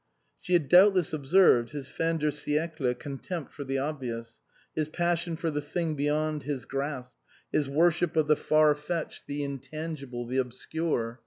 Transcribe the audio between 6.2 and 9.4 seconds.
his grasp, his worship of the far fetched, 90 INLAND